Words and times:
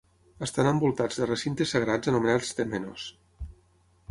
Estan 0.45 0.69
envoltats 0.69 1.19
de 1.21 1.27
recintes 1.31 1.75
sagrats 1.75 2.13
anomenats 2.13 2.57
tèmenos. 2.63 3.07